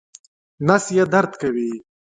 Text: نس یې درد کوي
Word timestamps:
نس 0.67 0.85
یې 0.95 1.03
درد 1.13 1.31
کوي 1.41 1.71